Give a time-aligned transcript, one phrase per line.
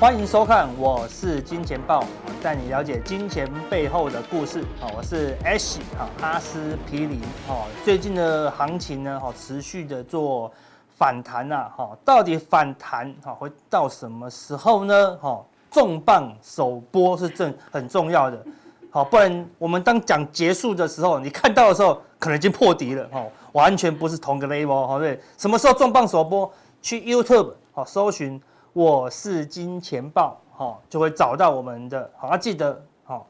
[0.00, 2.02] 欢迎收看，我是金钱豹，
[2.42, 4.64] 带你了解金钱背后的故事。
[4.80, 5.76] 好，我是 Ash
[6.22, 7.20] 阿司匹林。
[7.46, 10.50] 好，最近的行情呢，好持续的做
[10.96, 11.70] 反弹呐。
[11.76, 15.18] 好，到底反弹好会到什么时候呢？
[15.20, 18.42] 好，重磅首播是正很重要的。
[18.90, 23.06] 好，不然我们当讲结束的时候，你看到的时候可能已经破底了。
[23.12, 24.86] 哦，完全不是同个 level。
[24.86, 26.50] 好，对，什么时候重磅首播？
[26.80, 28.40] 去 YouTube 好搜寻。
[28.72, 33.26] 我是金钱爆，好，就会找到我们的，好，要记得，好，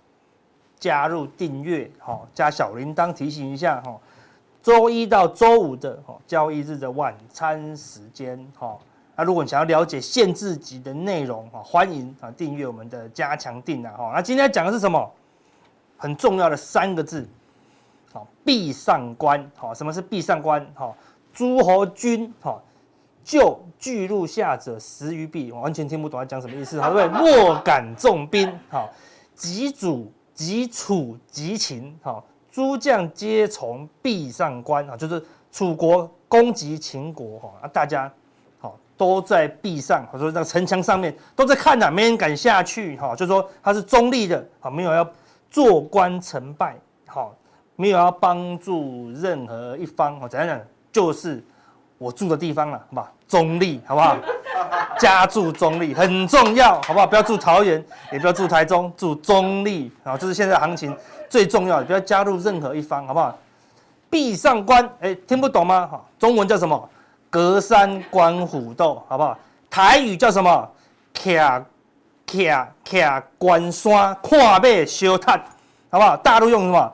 [0.79, 3.99] 加入订阅，好，加小铃铛提醒一下，哈，
[4.63, 8.77] 周一到周五的，哈交易日的晚餐时间，哈，
[9.17, 15.11] 那如果你想要了解限制级的内容，哈，欢迎啊订阅我们的加强錠啊，哈，那今天讲的是什么？
[15.97, 17.27] 很重要的三个字，
[18.13, 20.67] 好，壁上观，好，什么是壁上观？
[20.75, 20.95] 好，
[21.33, 22.63] 诸侯军，好。
[23.23, 27.07] 就巨鹿下者十余臂，我完全听不懂他讲什么意思， 好对？
[27.09, 28.89] 莫敢重兵，好，
[29.35, 38.11] 击楚击楚击秦，好，诸将皆从壁上观啊，就是楚国攻击秦国，哈啊，大家
[38.59, 45.09] 好都在壁上，或者说那个城墙上面都在看呐，没人敢下去，哈，就说他是中立的，好，没有要
[45.51, 46.77] 坐观成败，
[47.07, 47.35] 好，
[47.77, 50.61] 没有要帮助任何一方，好，怎样讲
[50.91, 51.43] 就是。
[52.01, 53.13] 我住的地方了，好不好？
[53.29, 54.17] 中立，好不好？
[54.99, 57.07] 家住中立很重要，好不好？
[57.07, 60.97] 不要住桃园，也不要住台中，住中立，啊，这是现在行情
[61.29, 63.37] 最重要的，不要加入任何一方，好不好？
[64.09, 65.87] 壁上观，哎，听不懂吗？
[65.87, 66.89] 哈，中文叫什么？
[67.29, 69.39] 隔山观虎斗，好不好？
[69.69, 70.71] 台语叫什么？
[71.13, 71.63] 徛
[72.27, 75.39] 徛徛关山看马烧炭，
[75.91, 76.17] 好不好？
[76.17, 76.93] 大陆用什么？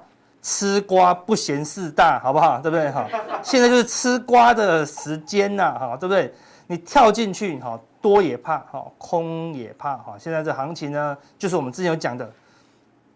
[0.48, 2.60] 吃瓜不嫌事大，好不好？
[2.60, 2.88] 对不对？
[2.92, 3.04] 哈，
[3.42, 6.32] 现在就是吃瓜的时间呐，哈，对不对？
[6.68, 10.14] 你跳进去，哈，多也怕，哈，空也怕，哈。
[10.16, 12.30] 现在这行情呢，就是我们之前有讲的，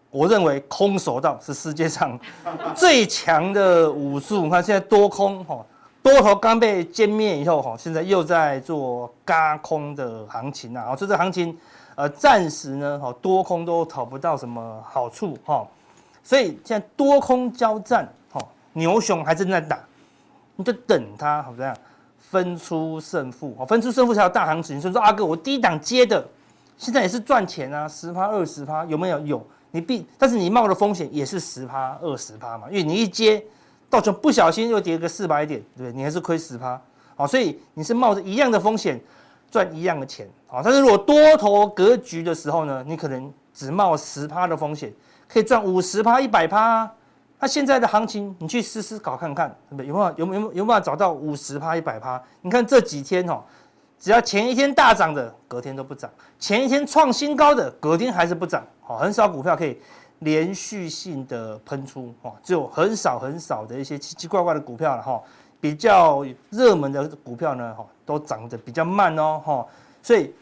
[0.09, 2.19] 我认为空手道是世界上
[2.75, 4.43] 最强的武术。
[4.43, 5.65] 你看现在多空，哈，
[6.03, 11.57] 多头刚被歼灭以后，哈，现在又在做加空的行情啊，就这行情，
[11.95, 15.65] 呃，暂时呢，哈，多空都讨不到什么好处，哈。
[16.23, 18.39] 所以现在多空交战，哈，
[18.73, 19.79] 牛熊还正在打，
[20.55, 21.75] 你就等它，好这样
[22.19, 24.79] 分出胜负，哦，分出胜负才有大行情。
[24.79, 26.23] 所以说阿哥，我低档接的，
[26.77, 29.19] 现在也是赚钱啊，十趴二十趴有没有？
[29.21, 33.43] 有，你必，但是你冒的风险也是十趴二十趴嘛，因为你一接，
[33.89, 35.93] 到时不小心又跌个四百点，对不对？
[35.93, 36.79] 你还是亏十趴，
[37.15, 39.01] 好，所以你是冒着一样的风险
[39.49, 44.93] 赚一样的钱，好，但是如果多头格局的时候呢，你可能只冒十趴的风险。
[45.31, 46.91] 可以赚五十趴、一百趴，
[47.39, 52.21] 那现在的行情你去试试搞看看，有没有有没有有没有办法找到五十趴、一百趴？
[52.41, 53.41] 你看这几天哦，
[53.97, 58.61] 只要前一天大涨的，隔天都不涨；前一天创新高的，隔天还是不涨。
[58.81, 59.79] 好，很少股票可以
[60.19, 65.21] 连续性的喷出，哈，只有很少很少的一些奇奇怪怪的股票了，哈。
[65.61, 69.65] 比较热门的股票呢，哈，都涨得比较慢哦，哈，
[70.03, 70.33] 所以。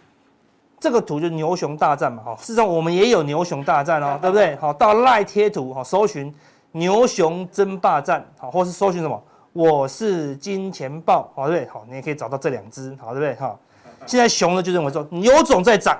[0.79, 4.55] 这个图就是牛熊大战嘛，哈，事实上我们也有牛熊大战哦， 对不对？
[4.55, 6.33] 好，到赖贴图，哈，搜寻
[6.71, 9.21] 牛熊争霸战，好，或是搜寻什么？
[9.51, 11.69] 我是金钱豹，好，对不对？
[11.69, 13.35] 好，你也可以找到这两只，好，对不对？
[13.35, 13.57] 哈，
[14.05, 15.97] 现在熊呢就认为说牛总在涨，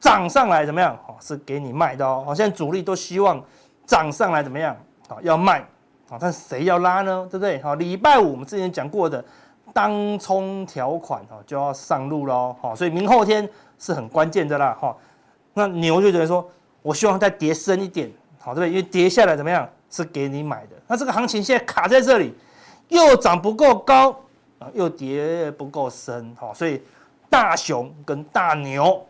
[0.00, 0.96] 涨上来怎么样？
[1.06, 3.42] 好，是给你卖的哦，好，现在主力都希望
[3.84, 4.74] 涨上来怎么样？
[5.08, 5.60] 好，要卖，
[6.08, 7.26] 好，但谁要拉呢？
[7.30, 7.60] 对不对？
[7.60, 9.22] 好，礼拜五我们之前讲过的
[9.74, 13.46] 当冲条款，哈，就要上路喽，好，所以明后天。
[13.78, 14.96] 是很关键的啦，哈，
[15.54, 16.48] 那牛就觉得说，
[16.82, 18.70] 我希望再跌深一点，好，对不对？
[18.70, 20.76] 因为跌下来怎么样，是给你买的。
[20.86, 22.34] 那这个行情现在卡在这里，
[22.88, 24.10] 又涨不够高
[24.58, 26.82] 啊，又跌不够深，好，所以
[27.28, 29.04] 大熊跟大牛，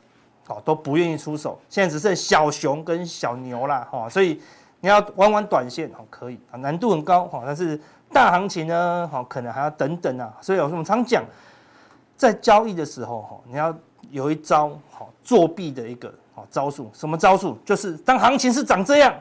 [0.46, 1.60] 好，都不愿意出手。
[1.68, 4.40] 现在只剩小熊跟小牛啦，哈，所以
[4.80, 7.80] 你要玩玩短线，好，可以啊，难度很高，哈，但是
[8.12, 10.32] 大行情呢，好，可能还要等等啊。
[10.40, 11.24] 所以我们常讲，
[12.16, 13.72] 在交易的时候，哈，你要。
[14.10, 17.58] 有一招好作弊的一个好招数，什么招数？
[17.64, 19.14] 就是当行情是长这样，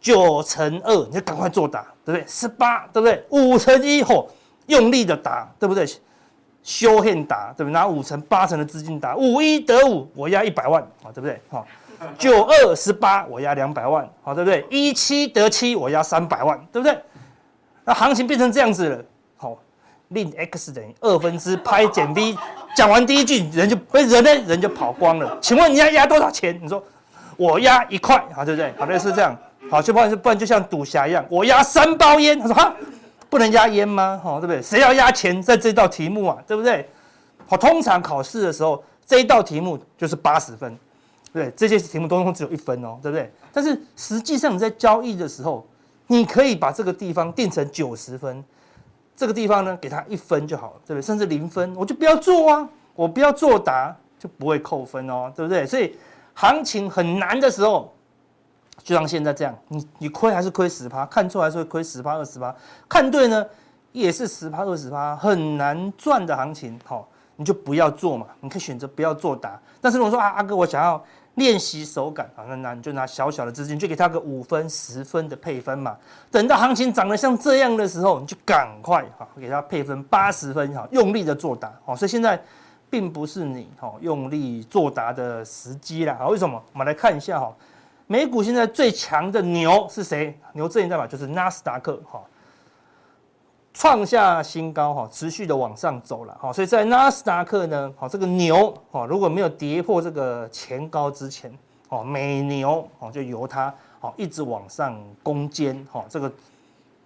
[0.00, 2.24] 九乘二，你就赶快做打，对不对？
[2.26, 3.24] 十八，对不对？
[3.30, 4.28] 五乘一，吼，
[4.66, 5.86] 用力的打，对不对？
[6.62, 7.72] 修宪打，对不对？
[7.72, 11.40] 拿五成、八成的资金打，五一得五，我押一百万，好，对不对？
[11.48, 11.66] 好，
[12.18, 14.66] 九二十八，我押两百万，好，对不对？
[14.70, 16.98] 一七得七，我押三百万，对不对？
[17.84, 19.04] 那行情变成这样子了，
[19.36, 19.56] 好，
[20.08, 22.36] 令 x 等于二分之派减 b。
[22.76, 25.38] 讲完第一句，人就被人呢，人就跑光了。
[25.40, 26.60] 请问你要押多少钱？
[26.62, 26.84] 你说
[27.38, 28.70] 我押一块，好对不对？
[28.78, 29.34] 好，类似这样，
[29.70, 32.38] 好，就不然不然就像赌侠一样，我押三包烟。
[32.38, 32.76] 他说哈，
[33.30, 34.20] 不能押烟吗？
[34.22, 34.60] 好，对不对？
[34.60, 36.36] 谁要押钱在这道题目啊？
[36.46, 36.86] 对不对？
[37.46, 40.78] 好，通常考试的时候这一道题目就是八十分，
[41.32, 43.32] 对，这些题目通通只有一分哦，对不对？
[43.54, 45.66] 但是实际上你在交易的时候，
[46.08, 48.44] 你可以把这个地方定成九十分，
[49.16, 51.02] 这个地方呢给他一分就好了，对不对？
[51.02, 55.66] 甚至零分，我就不要做啊，我不要作答就不会扣分哦，对不对？
[55.66, 55.96] 所以
[56.34, 57.92] 行情很难的时候，
[58.82, 62.54] 就像现在这样，你你亏还是亏十趴，看错还是会亏十趴二十趴，
[62.88, 63.44] 看对呢
[63.92, 67.08] 也是十趴二十趴，很难赚的行情，好。
[67.38, 69.60] 你就不要做嘛，你可以选择不要作答。
[69.78, 71.04] 但是如果说啊，阿哥，我想要
[71.36, 75.96] 练习手感啊，那那你就拿小小的资金，就给他个五分、十分的配分嘛。
[76.30, 81.72] 等到行情涨得像这样的时候，你就赶快哈给他配分八十分哈，用力的作答。
[81.84, 82.42] 好，所以现在
[82.90, 86.16] 并不是你哈用力作答的时机啦。
[86.18, 86.62] 好，为什么？
[86.72, 87.54] 我们来看一下哈，
[88.06, 90.38] 美股现在最强的牛是谁？
[90.54, 92.20] 牛证代表就是纳斯达克哈。
[93.78, 101.52] 创下新高哈，持续的往上走了哈，所以在纳斯达克呢，好这个牛哈，如果没有跌破这个前高之前，
[101.90, 106.32] 哦美牛哦就由它哦一直往上攻坚哈，这个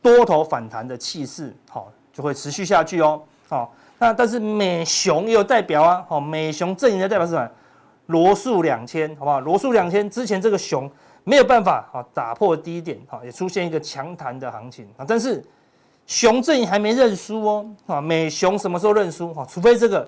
[0.00, 7.50] 多头反弹的气势好就会持续下去哦，好那但是美熊也有代表啊，好美熊阵营的代表是什么？
[8.06, 9.40] 罗素两千好不好？
[9.40, 10.88] 罗素两千之前这个熊
[11.24, 15.44] 没有办法啊打破低点哈，也出现一个强弹的行情啊，但是。
[16.10, 19.32] 熊阵营还没认输哦，啊，美熊什么时候认输？
[19.32, 20.06] 哈，除非这个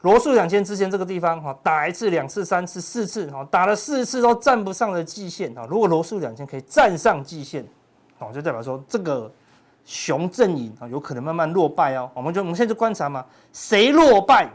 [0.00, 5.66] 罗素两千之前这个地方哈打一次、两次、三次、四次，哈打了四次都站不上的季线啊。
[5.68, 7.62] 如果罗素两千可以站上季线，
[8.20, 9.30] 哦，就代表说这个
[9.84, 12.10] 熊阵营啊有可能慢慢落败哦。
[12.14, 13.22] 我们就我们现在就观察嘛，
[13.52, 14.48] 谁落败，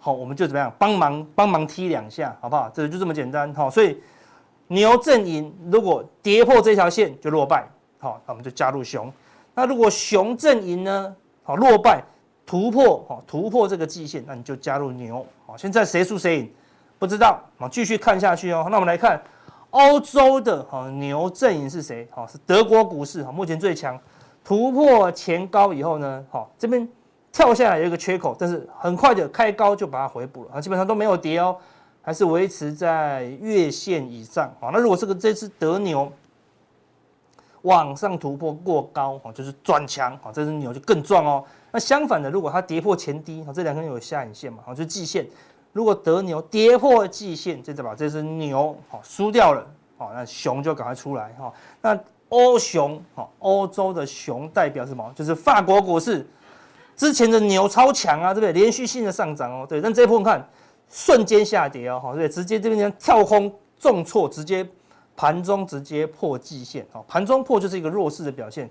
[0.00, 2.70] 好，我们就怎么样帮忙帮忙踢两下，好不好？
[2.72, 3.68] 这就这么简单哈。
[3.68, 4.00] 所以
[4.68, 7.68] 牛阵营如果跌破这条线就落败，
[7.98, 9.12] 好，那我们就加入熊。
[9.54, 11.14] 那如果熊阵营呢？
[11.42, 12.02] 好，落败
[12.46, 15.26] 突破，好突破这个季线，那你就加入牛。
[15.46, 16.52] 好，现在谁输谁赢？
[16.98, 17.38] 不知道。
[17.58, 18.66] 好，继续看下去哦。
[18.70, 19.20] 那我们来看
[19.70, 22.08] 欧洲的好牛阵营是谁？
[22.12, 23.98] 好，是德国股市，好，目前最强，
[24.42, 26.88] 突破前高以后呢，好，这边
[27.30, 31.56] 跳下来有一个缺口，但是很快的开高就把它回补了，啊，基本上都没有跌哦，
[32.00, 34.50] 还是维持在月线以上。
[34.60, 36.10] 好，那如果这个这只德牛。
[37.62, 41.44] 往上突破过高，哦，就是转强，哦，这只牛就更壮哦。
[41.70, 45.26] 那相反的，如果它跌破前低，哦，这两根有下影线嘛，哦，就是季线。
[45.72, 49.66] 如果得牛跌破季线，就代表这只牛，哦，输掉了，
[49.98, 51.52] 哦，那熊就赶快出来，哈。
[51.80, 51.98] 那
[52.28, 55.12] 欧熊，哦，欧洲的熊代表什么？
[55.14, 56.26] 就是法国股市
[56.96, 58.52] 之前的牛超强啊，对不对？
[58.52, 59.80] 连续性的上涨哦，对。
[59.80, 60.46] 但这一波你看，
[60.90, 64.68] 瞬间下跌哦，对，直接这边跳空重挫，直接。
[65.14, 68.68] 盘中直接破季线，哦，盘中破就是一个弱势的表现，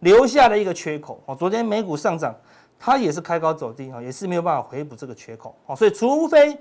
[0.00, 2.34] 留下了一个缺口，哦，昨天美股上涨，
[2.78, 6.58] 它也是开高走低，也是没有办法回补这个缺口，哦，所以除非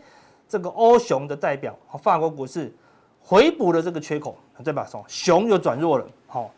[0.47, 2.71] 这个欧熊的代表，法国股市
[3.23, 4.87] 回补了这个缺口，对吧？
[5.07, 6.51] 熊又转弱了，好，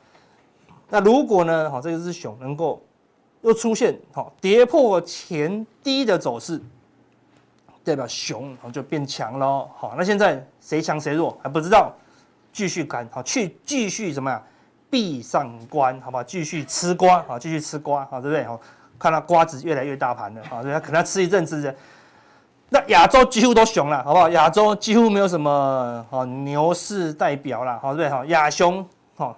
[0.89, 2.81] 那如果呢，好，这个是熊能够
[3.41, 6.59] 又出现好跌破前低的走势，
[7.83, 11.93] 代表熊就变强了，好，那现在谁强谁弱还不知道。
[12.53, 14.41] 继续看好，去继续怎么样？
[14.89, 16.23] 闭上关，好不好？
[16.23, 18.43] 继续吃瓜，好，继续吃瓜，好，对不对？
[18.43, 18.61] 好，
[18.99, 21.75] 看到瓜子越来越大盘了，好，所以他可能要吃一阵子。
[22.69, 24.29] 那亚洲几乎都熊了，好不好？
[24.29, 28.09] 亚洲几乎没有什么好牛市代表了，好，对不对？
[28.09, 29.35] 好，亚熊，好，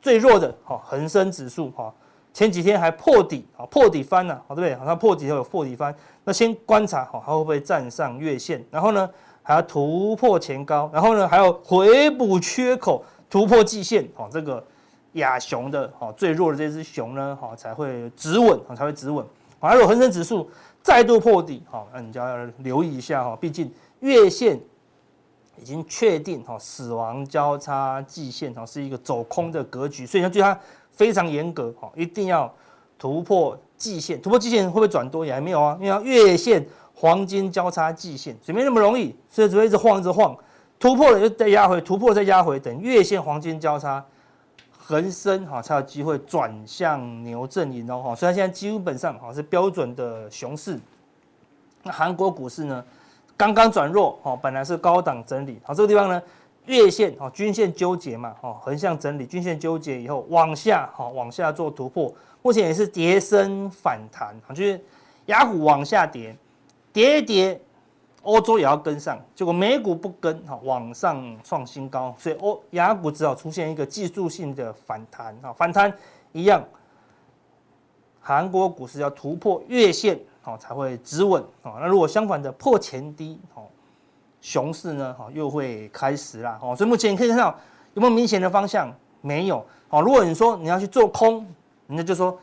[0.00, 1.92] 最弱的，好，恒生指数，好，
[2.32, 4.76] 前几天还破底，好，破底翻了，好，对不对？
[4.76, 5.92] 好，它破底后有破底翻，
[6.22, 8.64] 那先观察，好，它会不会站上月线？
[8.70, 9.10] 然后呢？
[9.48, 14.62] 还要突破前高，然后呢，还要回补缺口，突破季线，好，这个
[15.14, 19.24] 亚熊的，好，最弱的这只熊呢，好，才会止稳，才会止稳。
[19.58, 20.50] 好，如果恒生指数
[20.82, 24.60] 再度破底，好，那你就要留意一下哈，毕竟月线
[25.56, 32.54] 已经确定，哈，死亡交叉季线，哈，是一个走空的格局，所以要对它非常严格，哈，一定要
[32.98, 36.62] 突破季线，突破季线会不会转多也还没有啊，因为月线。
[37.00, 40.36] 黄金交叉季线，所以没那么容易，所以只会一直晃，一直晃，
[40.80, 44.04] 突破了就再压回，突破再压回，等月线黄金交叉，
[44.76, 48.16] 横升哈才有机会转向牛阵营哦哈。
[48.16, 50.76] 虽然现在基本上哈是标准的熊市，
[51.84, 52.84] 那韩国股市呢
[53.36, 56.20] 刚刚转弱哈，本来是高档整理，好这个地方呢
[56.66, 62.12] 月线哈均线纠结嘛哈，横向整理，均线纠结以后往下哈往下做突破，
[62.42, 64.80] 目前也是跌升反弹，就是
[65.26, 66.36] 雅虎往下跌。
[66.92, 67.60] 跌一跌，
[68.22, 75.92] 欧洲也要跟上，结果美股不跟，哈，往上创新高，所以欧亚股只好出现一个技术性的反弹，哈，反弹
[76.32, 76.62] 一样，
[78.20, 81.42] 韩国股市要突破月线，好才会止稳。
[81.62, 83.62] 哦，那如果相反的破前低，哦，
[84.40, 86.58] 熊市呢，哈又会开始啦。
[86.60, 87.54] 哦，所以目前你可以看到
[87.94, 88.92] 有没有明显的方向？
[89.20, 89.64] 没有。
[89.90, 91.46] 哦，如果你说你要去做空，
[91.86, 92.38] 人家就说，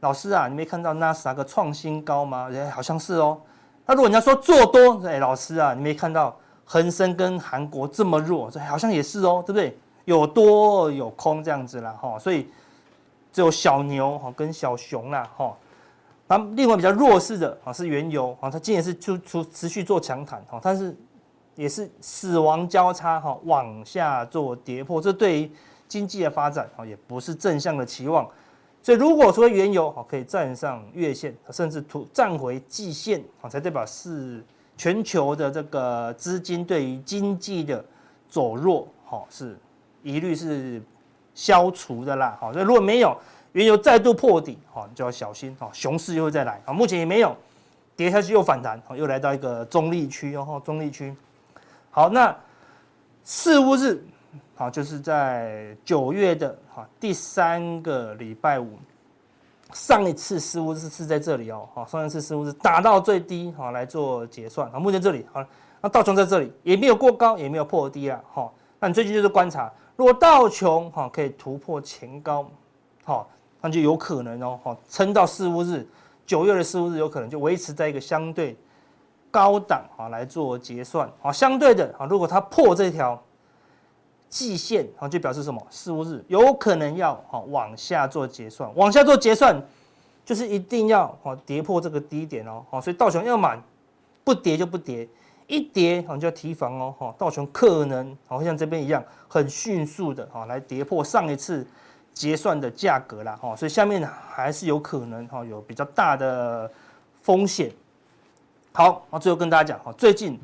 [0.00, 2.48] 老师啊，你没看到纳斯达克创新高吗？
[2.52, 3.40] 哎，好像是哦。
[3.88, 9.78] 那如果你要说做多，哎，老师啊，你没看到恒生跟韩国这么弱，这好像也是哦，对不对？
[10.04, 12.46] 有多有空这样子啦，哈，所以
[13.32, 15.56] 只有小牛哈跟小熊啦，哈。
[16.26, 20.94] 那另外比较弱势的啊是原油啊，它今年是出出持续做强弹哈，但是
[21.54, 25.50] 也是死亡交叉哈往下做跌破，这对于
[25.88, 28.28] 经济的发展啊，也不是正向的期望，
[28.88, 34.42] 所以如果说原油好可以站上月线，甚至突站回季线好，才代表是
[34.78, 37.84] 全球的这个资金对于经济的
[38.30, 39.54] 走弱好是
[40.02, 40.80] 疑虑是
[41.34, 43.14] 消除的啦，好，所以如果没有
[43.52, 47.36] 原油再度破底哈，就要小心哈，熊市又会再来啊，目前也没有
[47.94, 51.14] 跌下去又反弹，又来到一个中立区哦，中立区，
[51.90, 52.34] 好，那
[53.22, 54.02] 四巫日。
[54.54, 58.76] 好，就是在九月的哈第三个礼拜五，
[59.72, 65.44] 上一次似乎是是在这里哦，好，上一次似乎是打到最低哈来做结算，好，目前这里好，
[65.80, 72.50] 那道琼在这里也没有过高，也没有破低啊，好，那你最近就是观察，如果道琼哈可以突破前高，
[73.04, 73.28] 好，
[73.60, 75.86] 那就有可能哦，好，撑到四巫日，
[76.26, 78.56] 九月的四巫日有可能就维持在一个相对
[79.30, 83.22] 高档啊来做结算，好，相对的啊，如果它破这条。
[84.28, 85.66] 季线啊，就表示什么？
[85.70, 89.58] 四五日有可能要哈往下做结算，往下做结算，
[90.24, 93.58] 就是一定要哈跌破这个低点哦，好，所以道琼要买，
[94.24, 95.08] 不跌就不跌，
[95.46, 101.66] 一跌啊就要提防哦，哈，道琼可能好像这边一样，很迅速的哈来跌破上一次
[102.12, 106.70] 结算的价格啦，哈，所以下面还是有可能哈有比较大的
[107.22, 107.72] 风险。
[108.72, 110.38] 好，那最后跟大家讲哈，最近。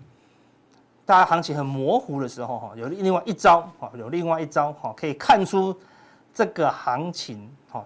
[1.06, 5.76] 大家行情很模糊的时候，哈，有另外一招，哈，有另外一招，哈，可以看出
[6.32, 7.84] 这个行情，哈，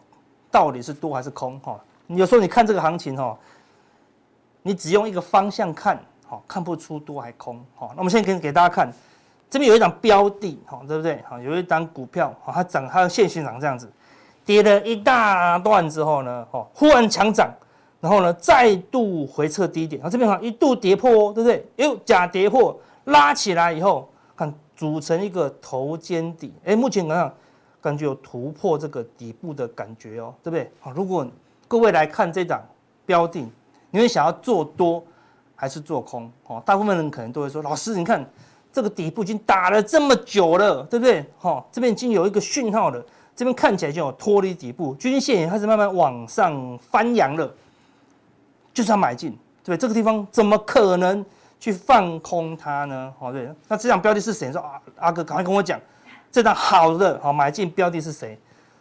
[0.53, 1.79] 到底是多还是空，哈。
[2.07, 3.37] 有时候你看这个行情，哈，
[4.63, 5.99] 你只用一个方向看，
[6.29, 7.89] 哈，看不出多还空，哈。
[7.91, 8.93] 那我们现在给给大家看，
[9.51, 11.17] 这边有一档标的，哈，对不对？
[11.29, 13.91] 哈，有一档股票，哈，它涨，它的线型长这样子，
[14.45, 17.53] 跌了一大段之后呢，哈，忽然强涨，
[18.01, 21.67] 然后呢，再度回撤低点，然后，这边哈一度跌破哦，对不对？
[21.75, 22.79] 又，假跌破。
[23.09, 27.35] 拉起来以后，看组成一个头肩底，哎，目前来讲
[27.81, 30.71] 感觉有突破这个底部的感觉哦，对不对？
[30.81, 31.27] 好，如果
[31.67, 32.63] 各位来看这档
[33.07, 33.47] 标的，
[33.91, 35.03] 你会想要做多
[35.57, 36.31] 还是做空？
[36.47, 38.25] 哦，大部分人可能都会说，老师，你看
[38.73, 41.25] 这个底部已经打了这么久了，对不对？
[41.39, 43.03] 好，这边已经有一个讯号了，
[43.35, 47.51] 这边看起来就有脱离底部，均线也开始慢慢往上翻扬了，
[48.75, 49.31] 就是要买进，
[49.65, 49.79] 对不对？
[49.79, 51.25] 这个地方怎么可能？
[51.61, 53.13] 去放空它呢？
[53.19, 54.53] 好，对，那这档标的是谁？
[54.53, 55.81] 说啊，阿哥赶快跟我讲，
[56.31, 58.39] 这档好的好买进标的是谁？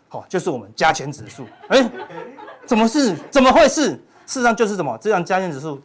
[0.10, 1.46] 好，就是我们加权指数。
[1.69, 1.89] 哎，
[2.65, 3.15] 怎么是？
[3.29, 3.91] 怎么会是？
[4.25, 4.98] 事实上就是什么？
[5.00, 5.81] 这档加权指数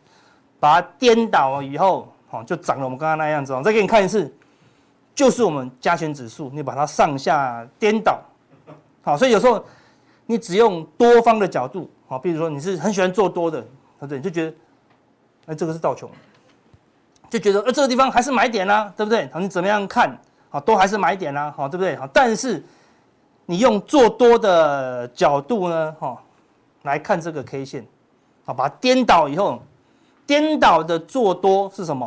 [0.61, 3.53] 把它颠倒了以后，好，就长了我们刚刚那样子。
[3.53, 4.33] 我再给你看一次，
[5.15, 8.21] 就是我们加权指数，你把它上下颠倒。
[9.03, 9.65] 好，所以有时候
[10.27, 13.69] 你只用多方的角度，好，比如说你是很喜欢做多的，对
[14.01, 14.19] 不对？
[14.19, 14.55] 你就觉得，
[15.47, 16.11] 哎，这个是道琼。
[17.33, 19.27] 就觉得呃这个地方还是买点啦、啊，对不对？
[19.33, 20.15] 好，你怎么样看？
[20.51, 21.97] 好，都还是买点啦、啊，好，对不对？
[21.97, 22.63] 好，但是
[23.47, 26.23] 你用做多的角度呢，哈，
[26.83, 27.87] 来看这个 K 线，
[28.45, 29.63] 好，把它颠倒以后，
[30.27, 32.07] 颠倒的做多是什么？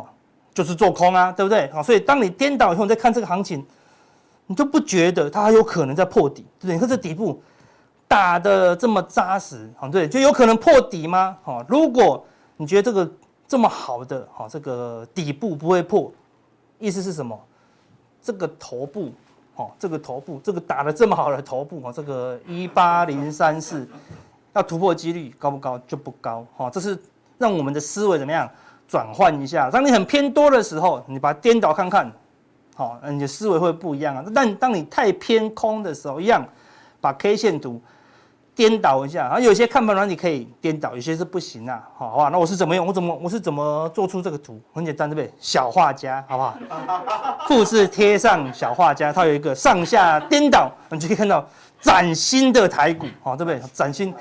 [0.54, 1.68] 就是做空啊，对不对？
[1.72, 3.66] 好，所以当你颠倒以后，你再看这个行情，
[4.46, 6.74] 你就不觉得它还有可能在破底，对不对？
[6.74, 7.42] 你看这底部
[8.06, 11.36] 打得这么扎实，好，对，就有可能破底吗？
[11.42, 12.24] 好，如果
[12.58, 13.10] 你觉得这个。
[13.48, 16.12] 这么好的哈，这个底部不会破，
[16.78, 17.38] 意思是什么？
[18.20, 19.12] 这个头部，
[19.54, 23.88] 哈，这个头部，这个打得这么好的头部，哈，这个一八零三四
[24.52, 25.78] 要突破几率高不高？
[25.86, 26.98] 就不高，哈，这是
[27.38, 28.50] 让我们的思维怎么样
[28.88, 29.70] 转换一下？
[29.70, 32.12] 当你很偏多的时候，你把它颠倒看看，
[32.74, 34.24] 好，你的思维会不一样啊。
[34.34, 36.44] 但当你太偏空的时候，一样
[37.00, 37.80] 把 K 线图。
[38.56, 41.86] 颠倒一下啊，有些看盘软体可以颠倒，有些是不行啊。
[41.94, 42.86] 好，好，那我是怎么用？
[42.86, 44.58] 我怎么我是怎么做出这个图？
[44.72, 45.30] 很简单，对不对？
[45.38, 46.56] 小画家，好不好？
[47.46, 51.46] 复制贴上小画家，它有一个上下颠倒，你就可以看到
[51.82, 53.60] 崭新的台股，好，对不对？
[53.74, 54.14] 崭新，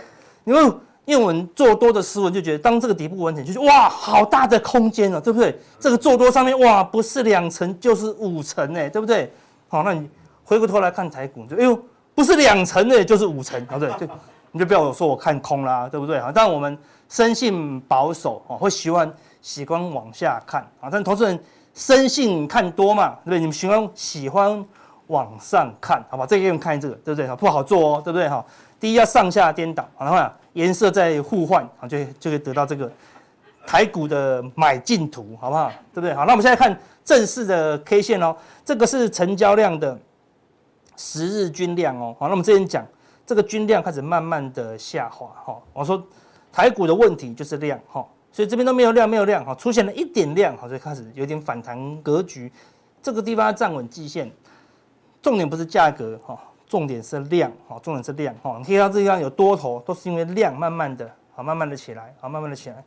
[0.44, 0.62] 因为
[1.06, 5.58] 因为我们做多的思维就觉得，当这个底部完成，就是哇，好大的空间了，对不对？
[5.80, 9.32] 这个做多上面哇，不是两层就是五层哎，对不对？
[9.70, 10.10] 好，那你
[10.44, 11.80] 回过头来看台股，就哎呦。
[12.15, 14.07] 不是两层的，就是五层，好 对，就，
[14.51, 16.19] 你就不要说我看空啦，对不对？
[16.34, 16.75] 但我们
[17.10, 20.89] 生性保守哦，会喜欢喜欢往下看啊。
[20.91, 21.38] 但投资人
[21.74, 23.39] 生性看多嘛，对不对？
[23.39, 24.65] 你们喜欢喜欢
[25.07, 26.25] 往上看，好吧？
[26.25, 27.27] 这个用看这个，对不对？
[27.36, 28.29] 不好做哦，对不对？
[28.29, 28.43] 哈，
[28.79, 30.17] 第一要上下颠倒，然后
[30.53, 32.89] 颜色再互换，啊，就就可以得到这个
[33.67, 35.69] 台股的买进图，好不好？
[35.93, 36.13] 对不对？
[36.13, 40.00] 好，那我们现在看正式的 K 线哦，这个是成交量的
[40.95, 42.15] 十日均量哦。
[42.19, 42.85] 好，那我们之前讲
[43.25, 46.01] 这个均量开始慢慢的下滑，哈，我说
[46.51, 52.51] 台股的问题就是量，哈，所以这边都没有量，没有量，哈，出现了一点量，好，所以开始有点反弹格局，
[53.01, 54.31] 这个地方要站稳季线，
[55.21, 56.39] 重点不是价格，哈。
[56.67, 62.83] 重点是量，哈，重点是量，哈，你可以看到这地方有多头，都是因为量慢慢的，好，慢慢的起来，好，慢慢的起来，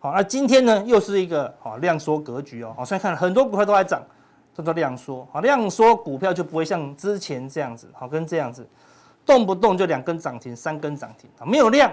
[0.00, 4.02] 好，那今天呢，又是一个好量缩格局哦，好，所以看很多股票都在涨，
[4.54, 8.66] 叫做量缩，好，量缩股票就不会像之前这样子，好，跟这样子，
[9.24, 11.92] 动不动就两根涨停，三根涨停，啊，没有量，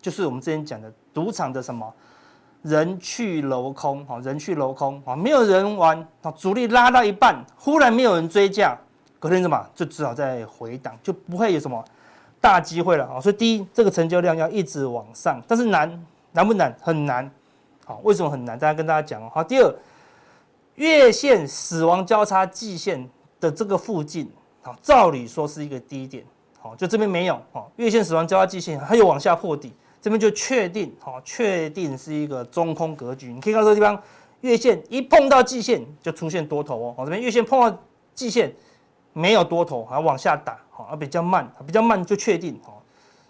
[0.00, 1.92] 就是我们之前讲的赌场的什么
[2.62, 8.76] 人去楼空，好，人去楼空，好，没有人玩，好，主力拉到一半，忽然没有人追价。
[9.20, 11.84] 隔天什么就只好再回档，就不会有什么
[12.40, 13.20] 大机会了啊！
[13.20, 16.72] 所以第一，这个成交量要一直往上，但是难难不难？
[16.80, 17.28] 很难。
[17.84, 18.56] 好，为什么很难？
[18.56, 19.28] 大家跟大家讲哦。
[19.34, 19.74] 好，第二，
[20.78, 23.08] 月线死亡交叉季线
[23.40, 24.30] 的这个附近，
[24.62, 26.24] 好，照理说是一个低点，
[26.58, 33.32] 好，就这边没有，好，月线死亡交叉季线它又往下破底，这边就确定，好，确定是一个中空格局。
[33.32, 34.02] 你可以看到这个地方，
[34.42, 37.78] 月线一碰到季线就出现多头哦，好，这边月线碰到
[38.14, 38.54] 季线。
[39.14, 42.80] 没有多头，还往下打，好，比较慢，比较慢就确定，好，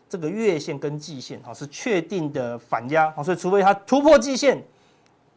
[0.06, 4.62] 这个月线跟季线，是确定的反压，好所以除非它突破季线，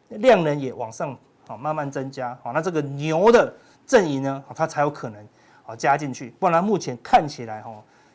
[0.08, 3.52] 量能也往上，好，慢慢增加，好，那这个牛的
[3.86, 5.28] 阵营呢，它才有可能，
[5.62, 7.70] 好，加进去，不然目前看起来，哈，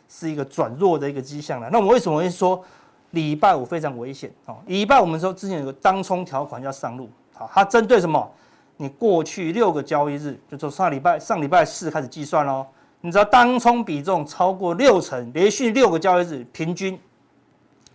[0.07, 1.69] 是一个转弱的一个迹象了。
[1.71, 2.63] 那我们为什么会说
[3.11, 4.31] 礼拜五非常危险？
[4.45, 8.31] 哦，礼拜我们说之前有个当冲条款要上路，好，它针对什么？
[8.79, 12.65] 你过去六个交易日，就从上礼拜上礼拜四开始计算喽。
[13.01, 16.99] 你知道当冲比重超过六成，连续六个交易日平均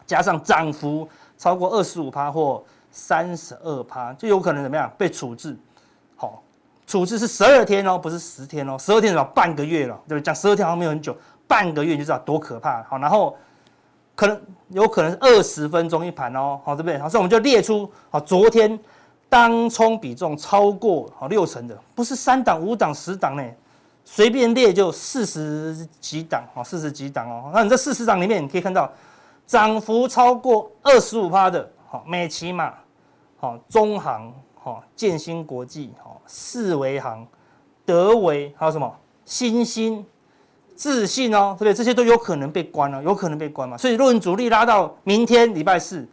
[0.06, 2.62] 加上涨幅超过二十五趴或
[2.92, 5.56] 三十二趴，就有可能怎么样被处置？
[6.14, 6.40] 好，
[6.86, 9.24] 处置是十二天哦，不是十天哦，十二天是吧？
[9.34, 10.22] 半个月了，对不对？
[10.22, 11.16] 讲十二天好像没有很久，
[11.48, 12.82] 半个月你就知道多可怕。
[12.84, 13.36] 好，然后
[14.14, 16.96] 可能有可能是二十分钟一盘哦，好，对不对？
[16.98, 18.78] 好，所以我们就列出好昨天。
[19.28, 23.42] 当冲比重超过好六成的，不是三档、五档、十档呢，
[24.04, 27.50] 随便列就四十几档哦，四十几档哦。
[27.54, 28.92] 那你这四十档里面，你可以看到
[29.46, 32.74] 涨幅超过二十五趴的，好美琪玛，
[33.42, 37.26] 好中航，好建新国际，好四维航，
[37.84, 38.88] 德维，还有什么
[39.24, 40.06] 新兴、
[40.76, 41.74] 自信哦，对不对？
[41.74, 43.76] 这些都有可能被关了，有可能被关嘛。
[43.76, 46.08] 所以，若你主力拉到明天礼拜四。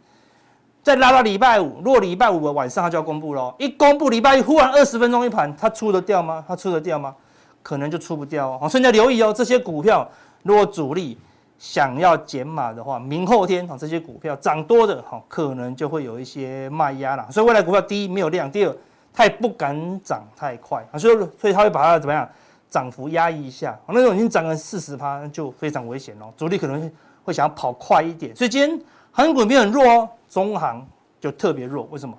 [0.82, 3.54] 再拉到礼拜五，如果礼拜五的晚上他就要公布喽。
[3.58, 6.44] 一公布礼拜一忽然二十分钟一盘，他出得掉吗？
[6.48, 7.14] 他出得掉吗？
[7.62, 8.68] 可能就出不掉哦。
[8.68, 10.10] 所以你要留意哦，这些股票
[10.42, 11.16] 如果主力
[11.60, 17.28] 想要减码的话，明后天啊这些股票涨多的哈，可能就会有一些卖压啦。
[17.30, 18.74] 所以未来股票第一没有量，第二
[19.12, 22.26] 它也不敢涨太快啊，所以所以他会把它怎么样
[22.70, 23.78] 涨幅压抑一下。
[23.88, 26.32] 那种已经涨了四十趴，就非常危险哦。
[26.34, 26.90] 主力可能
[27.24, 28.80] 会想要跑快一点，所以今天
[29.12, 30.08] 航股没有很弱哦。
[30.30, 30.84] 中航
[31.20, 32.16] 就特别弱，为什么？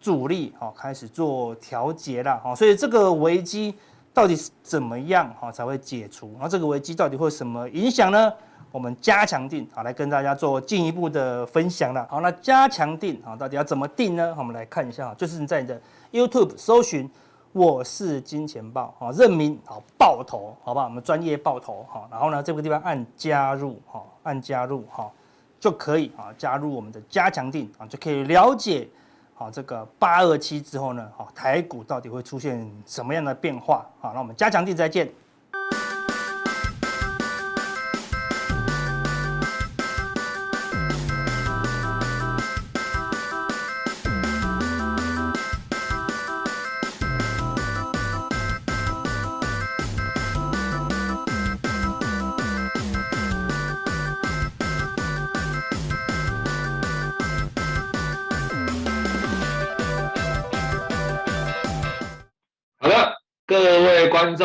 [0.00, 3.74] 主力好开始做调节了，好，所以这个危机
[4.14, 6.34] 到底是怎么样哈才会解除？
[6.40, 8.32] 那这个危机到底会什么影响呢？
[8.70, 12.06] 我们加强錠好来跟大家做进一步的分享了。
[12.10, 14.34] 好，那加强錠好到底要怎么定呢？
[14.38, 15.80] 我们来看一下，就是你在你的
[16.12, 17.10] YouTube 搜寻
[17.52, 20.84] “我是金钱豹啊，认明好爆头，好吧？
[20.84, 25.10] 我们专业爆头哈，然后呢这个地方按加入哈，按加入哈。
[25.58, 28.88] 就可以啊，加入我们的加强錠啊，就可以了解
[29.34, 33.84] 好这个八二七之后呢，好台股到底会出现什么样的变化？
[34.00, 35.06] 好，那我们加强錠再见。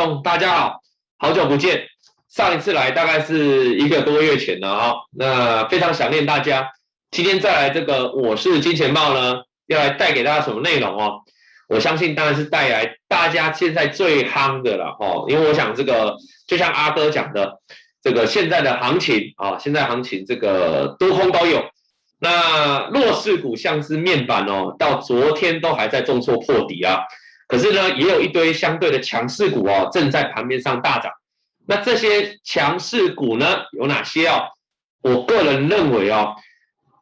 [0.06, 0.80] 大家好，
[1.18, 1.88] 好久不见，
[2.30, 6.70] 上一次来大概是一个多月前了哈，那非常想念大家。
[7.10, 11.22] 今天再来这个我是金钱豹呢，要来带给大家什么内容哦？
[11.68, 16.16] 我相信当然是带来大家现在最夯的了哦，因为我想这个
[16.48, 17.60] 就像阿哥讲的，
[18.04, 21.64] 这个现在的行情啊，现在行情这个多空都有。
[22.20, 27.00] 那弱势股像是面板哦，到昨天都还在重挫破底啊。
[27.48, 31.12] 可是呢，也有一堆相对的强势股哦，正在盘面上大涨。
[31.68, 34.44] 那这些强势股呢，有哪些哦？
[35.02, 36.36] 我个人认为哦，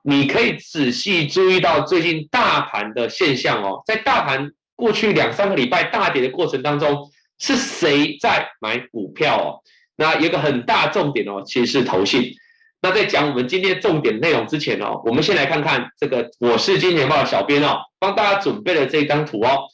[0.04, 9.60] 你可以仔细注意到最近大盘的现象哦，在大盘过去两三个礼拜大跌的过程当中，是谁在买股票哦？
[9.96, 12.34] 那有个很大重点哦，其实是投信。
[12.82, 19.70] 那在讲我们今天重点内容之前哦，我们先来看看这个我是金钱豹的小编哦，帮大家准备了这张图哦。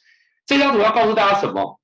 [0.50, 1.78] 这张图要告诉大家什么？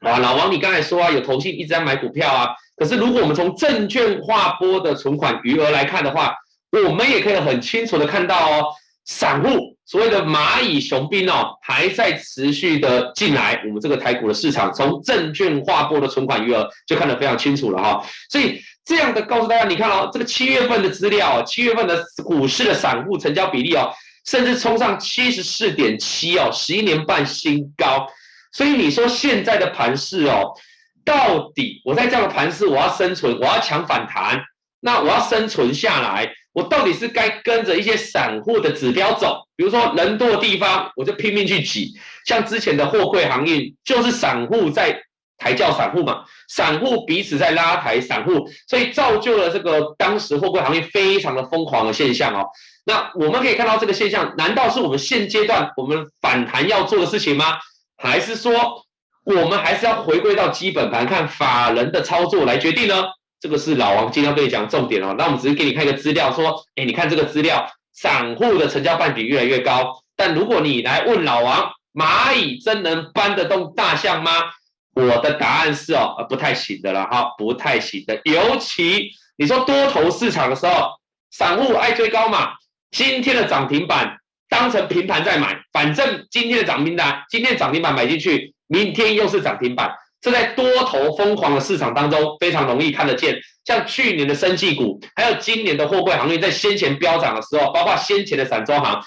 [0.00, 2.50] 啊，老王，你刚才说啊，有投信一直在买股票啊。
[2.76, 6.32] 可是如果我们从证券划拨的存款余额来看的话，
[6.70, 8.66] 我们也可以很清楚的看到哦，
[9.06, 14.72] 散户所谓的蚂蚁雄兵哦，还在持续的进来我们这个台股的市场。
[14.72, 18.06] 从证券划拨的存款余额就看得非常清楚了哈。
[18.30, 18.60] 所以。
[18.88, 23.90] 这样的告诉大家，你看哦，这个七月份的资料，七月份的股市的散户成交比例哦，
[24.26, 28.06] 甚至冲上七十四点七哦，十一年半新高。
[28.52, 30.52] 所以你说现在的盘势哦，
[31.04, 34.42] 到底我在这样的盘势，我要生存，我要抢反弹，
[34.80, 39.46] 那我要生存下来，我到底是该跟着一些散户的指标走？
[39.56, 41.94] 比如说人多的地方，我就拼命去挤，
[42.26, 45.02] 像之前的货柜航运，就是散户在。
[45.38, 52.46] 抬轿散户嘛，散户彼此在拉抬散户，所以造就了这个当时货柜行业非常的疯狂的现象哦。
[52.84, 57.58] 那我们可以看到这个现象，难道是我们现阶段我们反弹要做的事情吗？
[57.96, 58.84] 还是说
[59.24, 63.04] 我们还是要回归到基本盘，看法人的操作来决定呢？
[63.40, 65.14] 这个是老王今天要跟你讲重点哦。
[65.18, 74.30] 那我们只是给你看一个资料，说，哎，你看这个资料，散户的成交占比越来越高，但如果你来问老王，蚂蚁真能搬得动大象吗？
[74.96, 78.18] 我的答案是哦，呃，不太行的了哈，不太行的。
[78.24, 80.88] 尤其你说多头市场的时候，
[81.30, 82.52] 散户爱追高嘛，
[82.90, 84.16] 今天的涨停板
[84.48, 89.94] 当成平盘在买，反正今天的涨停板，今天涨停板买进去，明天又是涨停板。
[90.22, 93.38] 这在多头疯狂的市场当中非常容易看得见。
[93.66, 98.98] 像去年的生技股，还有今年的货柜行业，在先前飙涨的时候，包括先前的散装行，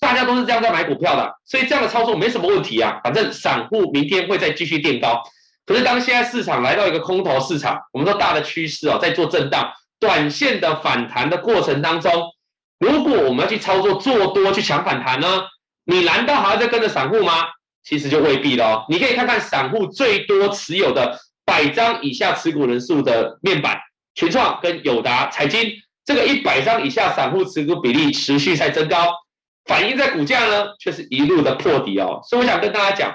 [0.00, 3.00] 大家都是这样在买股票的，所以这样的操作没什么问题啊。
[3.04, 5.22] 反正散户明天会再继续垫高。
[5.66, 12.12] 可是，当现在市场来到一个空头市场，我们说大的趋势哦，在做震荡、短线的反弹的过程当中，
[12.78, 15.42] 如果我们要去操作做多去抢反弹呢，
[15.84, 17.32] 你难道还要再跟着散户吗？
[17.82, 18.86] 其实就未必了。
[18.88, 23.76] 你可以看看散户最多持有的百张以下持股人数的面板，
[24.14, 25.72] 群创跟友达、彩晶，
[26.04, 29.08] 这个一百张以下散户持股比例持续在增高，
[29.64, 32.20] 反映在股价呢，却是一路的破底哦。
[32.22, 33.12] 所以我想跟大家讲。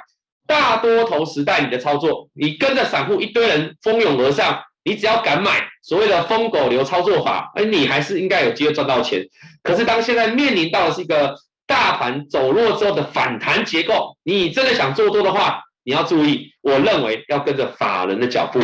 [0.52, 9.26] 大多头时代，你的操作，你跟着散户一堆人蜂拥而上，你只要敢买所谓的疯狗流操作法，哎，你还是应该有机会赚到钱。
[9.64, 18.60] 可是当现在面临到的是一个大盘走弱之后的反弹结构，你真的想做多的话，你要注意，我认为要跟着法人的脚步。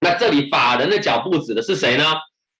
[0.00, 2.04] 那这里法人的脚步指的是谁呢？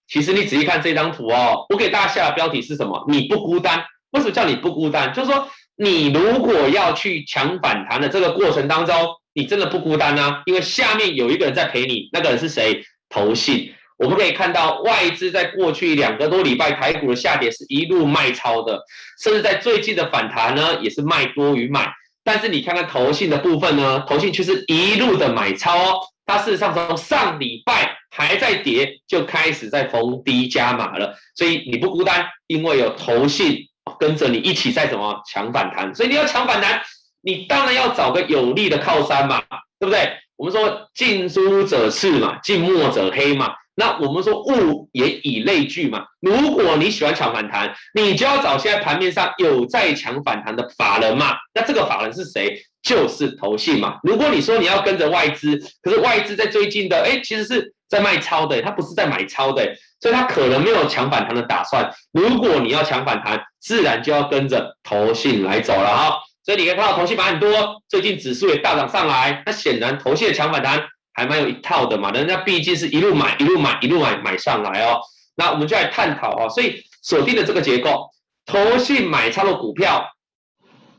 [0.07, 3.05] 其实你仔细看这张图哦，我给大家下的标题是什么？
[3.07, 3.83] 你不孤单。
[4.09, 5.13] 为什么叫你不孤单？
[5.13, 5.47] 就是说。
[5.81, 8.95] 你如果要去抢反弹的这个过程当中，
[9.33, 12.83] 你真的不孤单啊，因为下面有一个人在陪你，那个人是谁？
[13.07, 13.73] 投信。
[13.97, 18.81] 我们可以看到外资在过去两个多礼拜台股的下跌是一路卖超的，
[19.21, 21.89] 甚至在最近的反弹呢也是卖多于买。
[22.25, 25.99] 但是你看看投信的部分呢，投信却是一路的买超哦。
[26.25, 31.15] 它事实上从上礼拜还在跌，就开始在逢低加码了。
[31.35, 33.68] 所以你不孤单，因为有投信。
[33.99, 36.81] 跟着你一起在怎么抢反弹，所以你要抢反弹，
[37.21, 39.41] 你当然要找个有力的靠山嘛，
[39.79, 40.11] 对不对？
[40.35, 43.53] 我们说近朱者赤嘛，近墨者黑嘛。
[43.75, 46.03] 那我们说物也以类聚嘛。
[46.19, 51.37] 如果你喜欢抢反弹，你就要找现在盘面上有在抢反弹的法人嘛。
[51.53, 52.61] 那这个法人是谁？
[52.81, 53.97] 就是投信嘛。
[54.03, 61.91] 如果你说你要跟着外资，可是外资在最近的，哎，其实是在卖超的，它不是在买超的，所以它可能没有抢反弹的打算。
[62.11, 66.19] 如果你要抢反弹，自然就要跟着投信来走了哈。
[66.43, 70.81] 所以你可以看到投信买很多，最近指数也大涨上来，那显然投信的抢反弹。
[71.11, 75.01] 还蛮有一套的嘛，人家毕竟是一路买一路买一路买买上来哦。
[75.35, 76.47] 那我们就来探讨哦。
[76.47, 78.09] 所以锁定的这个结构，
[78.45, 80.07] 投信买超的股票，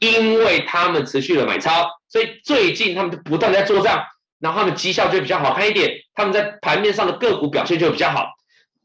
[0.01, 4.03] 因为他们持续的买超，所以最近他们就不断在做账，
[4.41, 8.27] 然后他们绩效就比较好看一点，他们在盘面上的个股表现就比较好。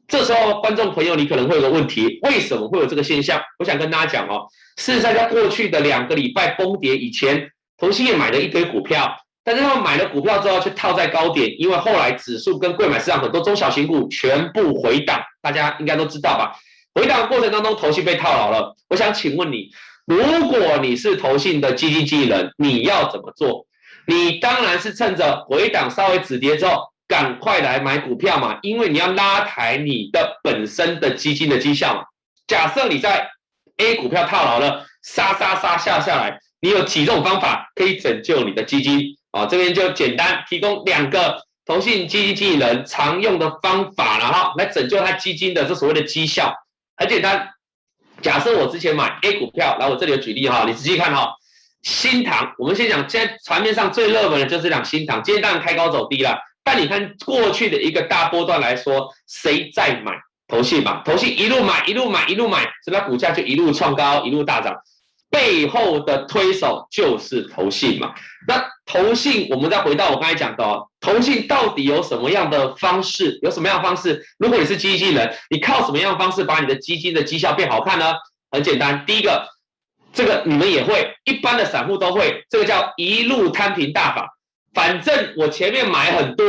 [0.06, 3.40] 这时候观众朋友，你可能会有个问题，为什么会有这个现象？
[3.58, 9.16] 我想跟大家讲哦，事实上在过去的两个礼拜崩跌以前，投信也买了一堆股票。
[9.42, 16.56] 但是他们买了股票之后却套在高点，因为后来指数跟柜买市场很多中小型股全部回档，大家应该都知道吧？
[16.94, 18.74] 回档的过程当中，投信被套牢了。
[18.88, 19.70] 我想请问你，
[20.06, 23.66] 如果你是投信的基金经理人，你要怎么做？
[24.06, 32.04] 你当然是趁着回档稍微止跌之后，赶快来买股票嘛，因为你要拉抬你的本身的基金的绩效嘛。
[32.46, 33.28] 假设你在
[33.78, 39.16] A 股票套牢了，杀杀杀下下来，你有几种方法可以拯救你的基金？
[39.32, 46.54] 啊，这边就简单提供两个投信基金经理人常用的方法了哈，来拯救他基金的这所谓的绩效，
[46.96, 47.50] 很简单。
[48.22, 51.34] 假设我之前买 A 股票，来我这里有举例哈，你仔细看哈，
[51.82, 60.12] 新塘，我们先讲，现在船面上最热门的就是讲新塘，今天当然开高走低了，但你看过去的一个大波段来说，谁在买？
[60.48, 64.76] 投信嘛，投信一路买一路买一路买，所以它股价就一路创高，一路大涨。
[65.28, 68.14] 背后的推手就是投信嘛。
[68.46, 70.64] 那投信，我们再回到我刚才讲的，
[71.06, 73.38] 同性到底有什么样的方式？
[73.42, 74.26] 有什么样的方式？
[74.38, 78.12] 如果你是基金人，你靠什么样的方式把你的基金的绩效变好看呢？
[78.50, 79.46] 很简单，第一个，
[80.12, 84.36] 这个你们也会，一般的散户都会，这个叫一路摊平大法。
[84.74, 86.46] 反正我前面买很多，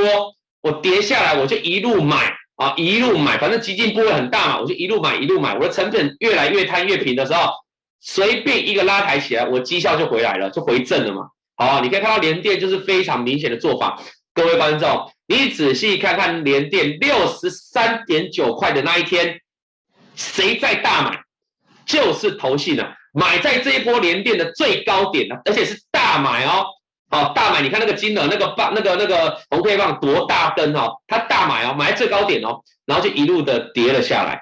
[0.62, 7.52] 我跌下来我就一路买啊，一路买，反正基金不会很大嘛，我就一路买一路买，我的成本越来越摊越平的时候。
[8.00, 11.30] 随便一个拉抬起来，我绩效就回来了，就回正了嘛。
[11.56, 14.00] 好，你可以看到联电就是非常明显的做法。
[14.38, 19.42] 各位观众，你仔细看看连电六十三点九块的那一天，
[20.16, 21.20] 谁在大买？
[21.88, 26.68] 就是投信啊，买在这一波连电的最高点啊，而且是大买哦。
[27.10, 34.40] 好，大买，你看那个金额，那个棒，那个那个红 K 棒多大根哦，它大买哦，买在最高点哦，然后就一路的跌了下来。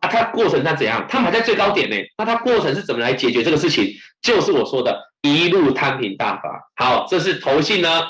[0.00, 1.06] 啊，它过程它怎样？
[1.08, 1.96] 它买在最高点呢？
[2.16, 3.92] 那它过程是怎么来解决这个事情？
[4.20, 6.68] 就是我说的一路摊平大法。
[6.74, 8.02] 好，这是投信呢。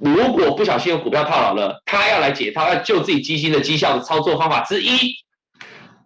[0.00, 5.14] 如果不小心有股票套牢了，他要来解套，要救自己基金的绩效的操作方法之一。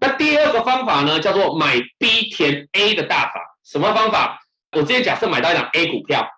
[0.01, 3.35] 那第二个方法呢，叫做买 B 填 A 的大法。
[3.65, 4.39] 什么方法？
[4.73, 6.29] 我之前假设买到一档 A 股票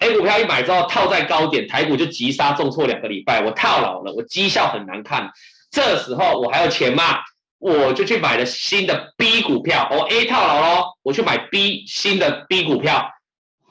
[0.00, 5.30] ，A 股票一买之后套在高点，台股就急杀重挫两个礼拜，我套牢了，我绩效很难看。
[5.70, 7.20] 这时候我还有钱吗？
[7.58, 13.06] 我就去买了新的 B 股票，我 A 套牢喽，我去买 B 新的 B 股票，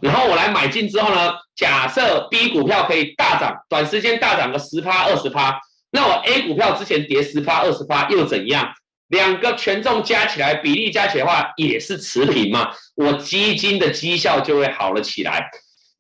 [0.02, 5.60] 然后我来买进之后呢，假设 B 股票可以大涨，短时间大涨个十趴二十趴，
[5.92, 8.74] 那我 A 股票之前跌十趴二十趴又怎样？
[9.08, 15.50] 两个权重加起来，比例加起来的话也是持平嘛，我基金的绩效就会好了起来。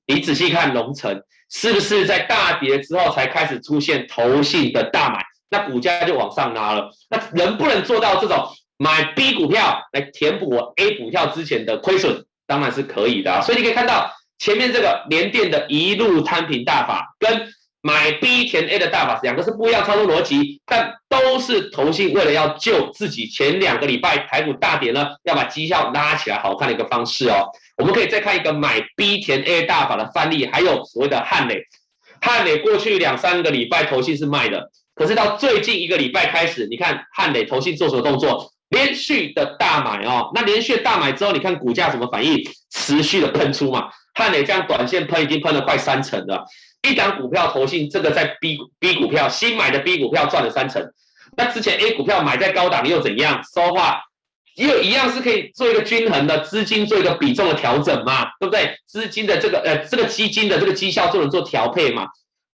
[0.05, 5.25] 你仔细看龙城，是不是在大跌之后才开始出现投信的大买？
[5.49, 12.25] 那股价就往上拉了，那能不能做到这种买 B 股票来填补我 A 股票之前的亏损？
[12.49, 13.41] 当然是可以的啊。
[13.41, 17.47] 所以你可以看到前面这个连电的一路摊平大法，跟
[17.81, 27.47] 买 B 填 A 的大法，两个是不一样操作逻辑，但都是投信为了要救自己前两个礼拜台股大跌呢，要把绩效拉起来好看的一个方式哦。
[27.77, 31.61] 我们可以再看一个买 B 填 A 大法的范例，还有所谓的汉磊，
[32.19, 34.69] 汉磊过去两三个礼拜投信是卖的。
[34.93, 38.51] 可是到最近一个礼拜开始，你看汉磊投信做什么动作？
[38.69, 42.37] 连续的大买哦，那连续的大买之后，你看股价什么反应？
[42.71, 43.89] 持续的喷出嘛。
[44.13, 46.45] 汉磊这样短线喷已经喷了快三成了，
[46.81, 50.91] 一档股票投信这个在 B B 股票新买的 B 股票赚了三成，
[51.37, 53.41] 那之前 A 股票买在高档又怎样？
[53.53, 54.01] 说话
[54.55, 58.77] 又一样是可以做一个均衡的资金做一个比重的调整嘛，对不对？
[58.85, 62.07] 资金的这个呃这个基金的这个绩效就能做调配嘛。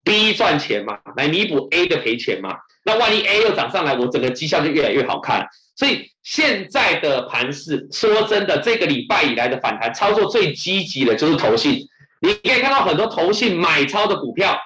[0.04, 2.58] B 赚钱嘛，来弥补 A 的赔钱嘛。
[2.84, 5.48] 那万一 A 又涨上来，我整个绩效就越来越好看。
[5.76, 11.86] 所以现在的盘势，说真的，这个礼拜以来的反弹操作最积极的就是投信。
[12.20, 14.58] 你可以看到很多投信买超的股票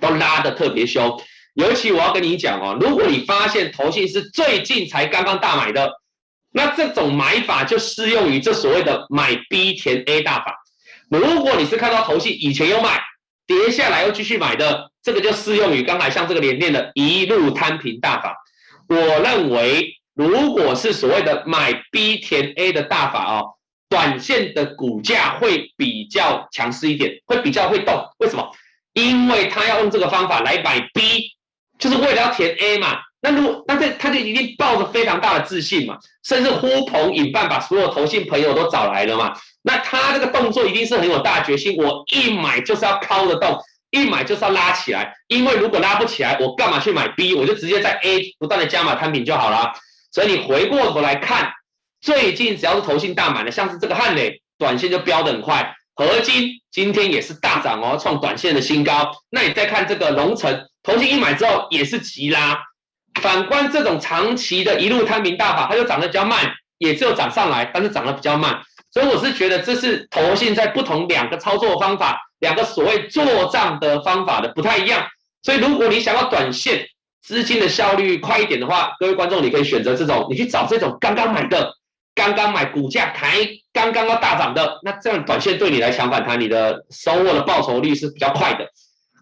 [0.00, 1.20] 都拉得特别凶。
[1.54, 5.92] 尤其我要跟你讲哦，如果你发现投信是最近才刚刚大买的，
[6.52, 10.56] 那这种买法就适用于这所谓的买 B 填 A 大法。
[11.08, 13.00] 如果你是看到投信以前有买，
[13.46, 18.36] 跌下来又继续买的，这个就适用于刚才像这个联电的一路摊平大法。
[18.88, 23.54] 我认为，如果是所谓的买 B 填 A 的大法哦，
[23.88, 27.94] 短线的股价会比较强势一点，会比较会动。
[28.18, 28.50] 为什么？
[28.92, 31.32] 因为他要用这个方法来买 B，
[31.78, 32.98] 就是为了要填 A 嘛。
[33.22, 39.34] 那如果，那这他就一定抱着非常大的自信嘛，甚至呼朋引伴，把所有投信朋友都找来了嘛。
[39.62, 43.58] 那他这个动作一定是很有大决心，我一买就是要敲得动，
[43.90, 45.14] 一买就是要拉起来。
[45.28, 47.34] 因为如果拉不起来，我干嘛去买 B？
[47.34, 49.72] 我就直接在 A 不断的加码摊平就好了。
[50.12, 51.52] 所以你回过头来看，
[52.00, 55.74] 最近只要是投信大买的，像是这个汉磊，短线就飙得很快。
[55.94, 59.12] 合金今天也是大涨哦，创短线的新高。
[59.30, 62.58] 那你再看这个龙城，投信一买之后也是急拉。
[63.20, 68.62] 反观这种长期的一路摊平大法，它就涨得比较慢，也只有涨上来，但是涨得比较慢。
[68.90, 75.06] 所以我是觉得这是投信在不同两个操作方法，两个所谓做账的方法的不太一样。
[75.42, 76.86] 所以如果你想要短线
[77.22, 81.74] 资金的效率快一点的话，各位观众你可以选择这种，你去找这种刚刚买的，
[82.14, 83.36] 刚刚买股价还
[83.72, 88.66] 刚刚要大涨的，那这样短线对你来抢反弹，你的收获的报酬率是比较快的。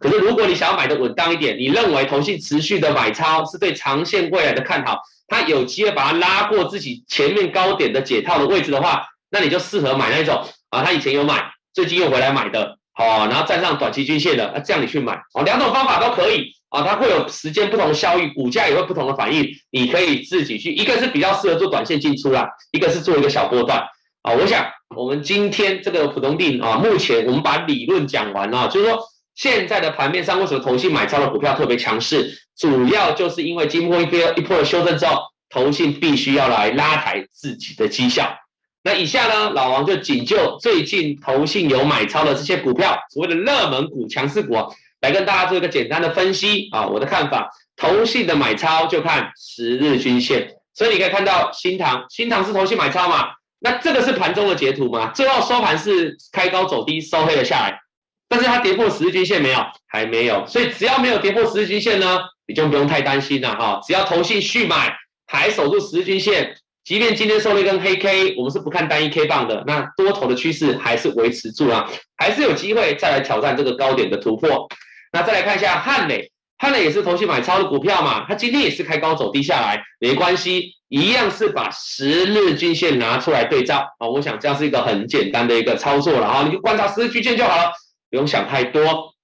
[0.00, 23.80] 可是如果你想要买的稳当一点，你认为投信持续的买超是对长线未来的看好，它有机会把它拉过自己前面高点的解套的位置的话，那你就适合买那种啊，他以前有买，最近又回来买的，好，然后站上短期均线的，啊，这样你去买，哦，两种方法都可以啊，它会有时间不同的效益，股价也会不同的反应，你可以自己去，一个是比较适合做短线进出啦，一个是做一个小波段，
[24.22, 28.98] 啊，我想我们今天这个普通定啊，目前我们把理论讲完了，就是说
[29.34, 38.36] 现在的盘面上为什么投信买超的股票特别强势，主要就是因为经过一波一波的修正之后，投信必须要来拉抬自己的绩效。
[38.82, 44.66] 那以下呢，老王就仅就最近投信有买超的这些股票，所谓的热门股、强势股啊，
[45.00, 46.86] 来跟大家做一个简单的分析啊。
[46.86, 53.30] 我的看法，投信的买超就看十日均线，所以你可以看到新塘，新塘是投信买超嘛？
[53.60, 55.10] 那这个是盘中的截图嘛？
[55.12, 57.80] 最后收盘是开高走低，收黑了下来，
[58.28, 59.58] 但是它跌破十日均线没有？
[59.86, 63.80] 还没有，所以只要没有跌破十日均线呢，你就不用太担心了哈。
[63.84, 66.56] 只要投信续买，还守住十日均线。
[66.84, 74.66] 即便今天收了一根黑 K，我们是不看单一 K 棒的，那多头的趋势还是维持住了，还是有机会再来挑战这个高点的突破。
[75.12, 87.72] 那再来看一下汉磊，汉磊也是投信买超的股票嘛，它今天也是开高走低下来，没关系，一样是把十日均线拿出来对照啊，我想这样是一个很简单的一个操作了哈，你就观察十日均线就好了，
[88.10, 89.14] 不用想太多。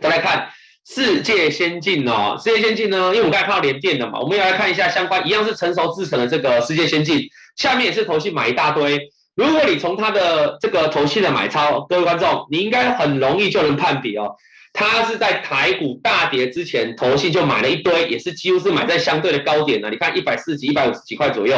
[0.00, 0.50] 再来看。
[0.88, 8.98] 世界先进哦，世界先进呢，因为我们刚才看到联电的嘛，我们要来看一下相关，一样是成熟制成的这个世界先进，下面也是投信买一大堆。
[9.36, 14.34] 如果你从它的这个投信的买超，各位观众，你应该很容易就能判别哦，
[14.72, 19.90] 它是在台股大跌之前，投信就买了一堆，也是几乎是买在相对的高点呢。
[19.90, 21.56] 你看一百四十几、一百五十几块左右，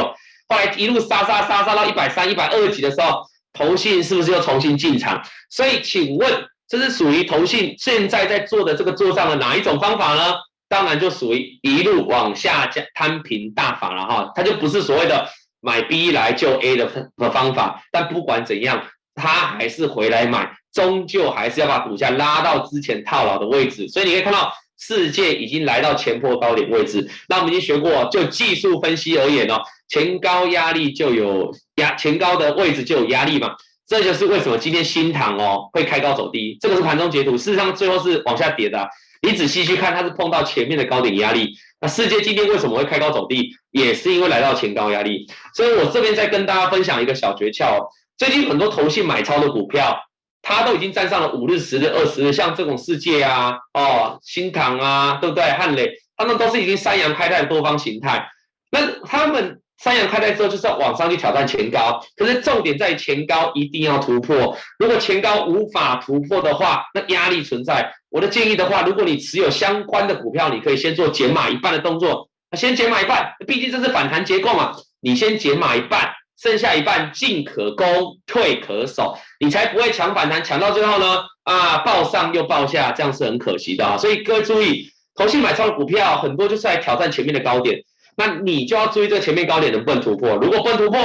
[0.49, 3.23] 后来一路杀杀杀杀到一百三、一百二几的时候，
[3.53, 5.23] 投信是不是又重新进场？
[5.51, 6.45] 所以请问。
[6.69, 10.33] 这是属于投信现在在做的这个做账的哪一种方法呢？
[10.71, 15.29] 当然就属于一路往下降摊平大法了哈，它就不是所谓的
[15.61, 16.89] 买 B 来救 A 的
[17.31, 17.83] 方法。
[17.91, 23.89] 但不管怎样，他还是回来买，终究还是要把股价拉到之前套牢的位置。
[23.89, 27.09] 所以你可以看到，世界已经来到前波高点位置。
[27.29, 33.55] 那我们已经学过，就技术分析而言哦，前高压力就有压，前高的位置就有压力嘛。
[33.87, 38.89] 这就是为什么今天新塘哦会开高走低，这个是盘中截图，事实上最后是往下跌的。
[39.21, 41.55] 你仔细去看，它是碰到前面的高点压力。
[41.81, 45.27] 那世界今天为什么会开高走低，也是因为来到前高压力。
[45.55, 49.99] 所以我这边再跟大家分享一个小诀窍，最近很多投信买超的股票，
[50.43, 55.45] 它都已经站上了五日、十日、二十日，像这种世界啊、哦新唐啊，对不对？
[55.45, 58.29] 汉磊，他们都是已经三阳开泰的多方形态，
[58.71, 59.59] 那他们。
[59.79, 64.57] 三阳开泰之后就是要往上去挑战前高，可是重点在前高一定要突破。
[64.79, 67.93] 如果前高无法突破的话，那压力存在。
[68.09, 74.71] 我的建议的话，如果你持有相关的股票，你可以先做减码一半的动作，先减码一半，毕竟这是反弹结构嘛。
[75.01, 77.87] 你先减码一半，剩下一半进可攻，
[78.27, 83.97] 退可守，你才不会抢反弹，抢到最后呢，啊，爆上又爆下，这样是很可惜的啊。
[83.97, 87.79] 所以各位注意，投信买超的股票很多就是来挑战前面的高点。
[88.17, 91.01] 那你就要注意这前面高点能不能突破，如果不能突破，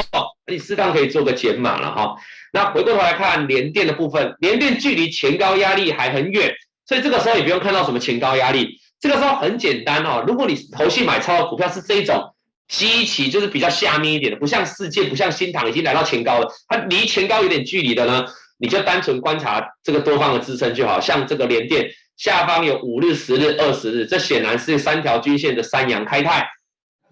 [0.52, 2.16] 你适当可以做个减码了哈。
[2.52, 6.52] 那回过头来看连电的部分，连电距离前高压力还很远，
[6.86, 8.68] 所以这个时候也不用看到什么前高压力，
[9.00, 10.24] 这个时候很简单哦。
[10.28, 12.34] 如果你投信买超的股票是这一种
[12.68, 18.26] 基期，就是比较下面一点的，不像世界，不像新塘已经来到前高了，它离前高有点距离的呢，
[18.60, 26.48] 你就单纯观察这个多方的支撑就好，像这个联电下方有五日、十日、二十日，这显然是三条均线的三阳开泰。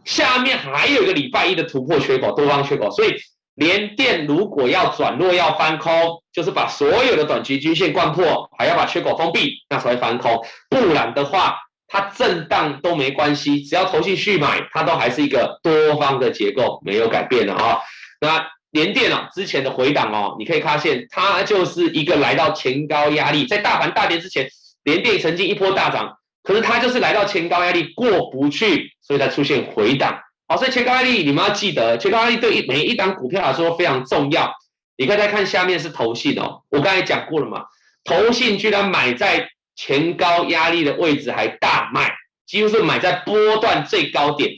[0.03, 3.16] 下面还有一个礼拜一的突破缺口，多方缺口，所以
[3.56, 10.45] 联电如果要转弱要翻空，就是把所有的短期均线灌破，还要把缺口封闭，那才会翻空。
[10.70, 11.58] 不然的话，
[11.96, 17.80] 它震荡都没关系，只要投信续买，它都还是一个多方的结构，没有改变的啊。
[18.20, 24.50] 那联电啊，之前的回档哦，你可以发现它就是一个来到前高压力，在大盘大跌之前，
[24.84, 26.18] 联电曾经一波大涨。
[26.43, 30.20] 可是它就是来到前高压力过不去，所以才出现回档。
[30.48, 34.54] 好，所以前高压力你们要记得，前高压力对于每一档股票来说非常重要。
[34.98, 37.64] 你可以再看下面是投信哦，我刚才讲过了嘛，
[38.04, 42.14] 投信居然买在前高压力的位置还大卖，
[42.46, 44.52] 几乎是买在波段最高点，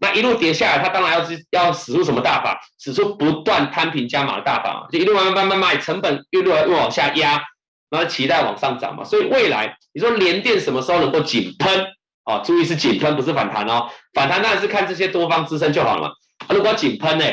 [0.00, 7.42] 那一路跌下来，它当然要是要使出什么大法，使出不断摊平加码的大法，就一路慢慢慢慢卖，成本越来越往下压，
[7.90, 11.86] 然后期待往上涨嘛，所以未来你说连电什么时候能够井喷？
[12.24, 13.88] 哦，注意是井喷，不是反弹哦。
[14.14, 16.14] 反弹当然是看这些多方支撑就好了嘛。
[16.48, 17.24] 如果井喷呢，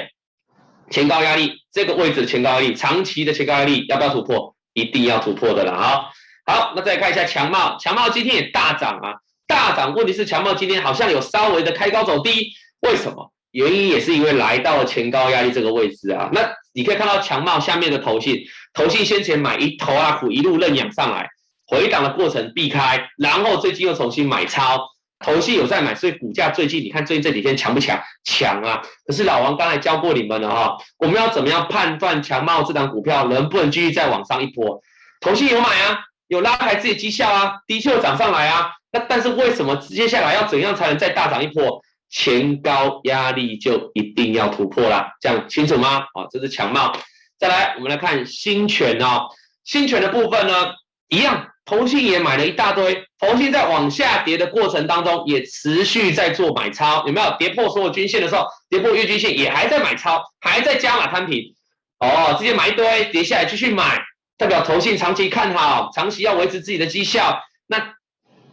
[0.89, 4.55] 前高压力这个位置前高压力，长期的前高压力要不要突破？
[4.73, 6.05] 一定要突破的了啊。
[6.49, 9.13] 好，那再看一下强茂，强茂今天也大涨啊，
[9.45, 9.93] 大涨。
[9.93, 13.31] 问题是强茂今天好像有稍微的开高走低，为什么？
[13.51, 16.31] 原因也是因为来到了前高压力这个位置啊。
[16.33, 18.39] 那你可以看到强茂下面的投信，
[18.73, 21.29] 投信先前买一头啊股一路认养上来。
[21.67, 24.87] 回档的过程避开，然后最近又重新买超，
[25.23, 28.01] 投信有在买，所以股价最近你看最近这几天强不强？
[28.23, 28.81] 强啊！
[29.05, 34.81] 可是老王刚才教过你们了哈，我们要怎么样判断强茂这档股票能不能继续再往上一波？
[35.21, 38.71] 投信有买啊，有拉抬自己绩效啊，的确涨上来啊。
[38.93, 41.81] 那但是为什么接下来要怎样才能再大涨一波？
[42.09, 46.05] 前高压力就一定要突破了，这样清楚吗？
[46.13, 46.97] 啊，这是强貌。
[47.37, 49.27] 再来，我们来看新权哦，
[49.63, 50.71] 新权的部分呢，
[51.09, 51.47] 一样。
[51.65, 61.53] 投信也买了一大堆，投信在往下跌的过程当中也持续在做买超，有没有跌破所有均线的时候，跌破月均线也还在买超，还在加码摊平，
[61.99, 64.01] 哦，直接买一堆，跌下来继续买，
[64.39, 67.93] 代表投信长期看好，长期要维持自己的绩效，那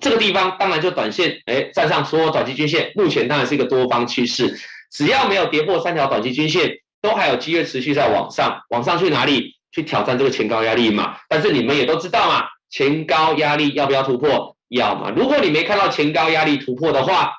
[0.00, 4.58] 这个地方当然就短线，哎，站上所有短期均线，目前当然是一个多方趋势，
[4.90, 6.70] 只要没有跌破三条短期均线，
[7.00, 9.54] 都还有机会持续在往上，往上去哪里？
[9.72, 12.46] 去挑战这个前高压力嘛，但是你们也都知道嘛。
[12.70, 14.56] 前高压力要不要突破？
[14.68, 15.12] 要嘛。
[15.14, 17.34] 如果你没看到前高压力突破的话，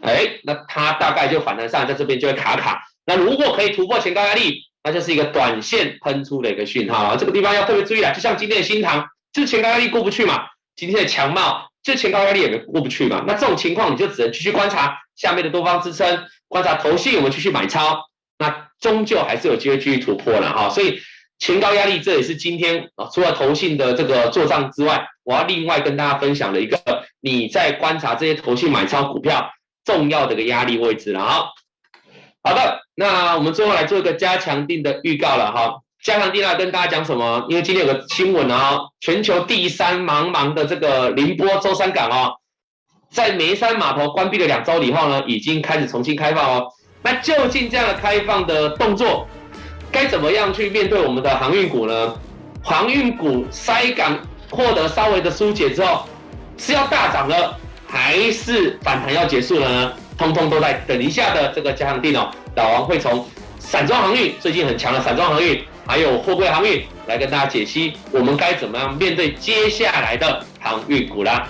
[0.00, 2.82] 哎，那它大概就反弹上，在这边就会卡卡。
[3.04, 7.16] 那如果可以突破前高压力，那就是一个短线喷出的一个讯号啊。
[7.16, 8.12] 这个地方要特别注意啊。
[8.12, 10.44] 就像今天的新塘，就前高压力过不去嘛。
[10.76, 13.24] 今天的强茂，就前高压力也过不去嘛。
[13.26, 17.98] 那这种情况，你就只能继续观察下面的多方支撑，观察投信有没有继续买超，
[18.38, 20.68] 那终究还是有机会继续突破了哈。
[20.68, 21.00] 所以。
[21.40, 26.78] 前高压力，这也是今天啊，除了投信的这个做账之外，我要另外跟大家分享的一个，
[27.20, 29.50] 你在观察这些投信买超股票
[29.84, 31.48] 重要的一个压力位置了哈。
[32.40, 35.80] 好的，那我们最后来做一个加强定的预告了哈。
[36.02, 37.46] 加强定要跟大家讲什么？
[37.48, 42.34] 因为今天有个新闻啊，全球第三茫茫的这个宁波舟山港哦，
[43.10, 46.68] 在梅山码头关闭了两周以后呢，已经开始重新开放哦。
[47.02, 49.26] 那究竟这样的开放的动作，
[49.90, 52.14] 该怎么样去面对我们的航运股呢？
[52.62, 54.18] 航运股塞港
[54.50, 56.06] 获得稍微的疏解之后，
[56.58, 59.92] 是要大涨了，还是反弹要结束了呢？
[60.16, 62.30] 通通都在等一下的这个加强錠哦。
[62.56, 63.26] 老王会从
[63.58, 71.46] 散装航运最近很强的散装航运，还有货柜航运来跟大家解析，我们该怎么样面对接下来的航运股啦。